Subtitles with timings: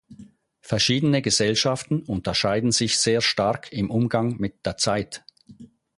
[0.61, 5.23] Verschiedene Gesellschaften unterscheiden sich sehr stark im Umgang mit der Zeit.